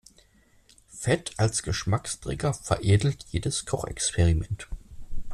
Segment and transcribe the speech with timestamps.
[0.89, 4.67] Fett als Geschmacksträger veredelt jedes Kochexperiment.